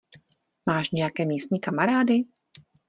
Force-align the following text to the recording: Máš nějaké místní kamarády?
Máš 0.65 0.91
nějaké 0.91 1.25
místní 1.25 1.59
kamarády? 1.59 2.23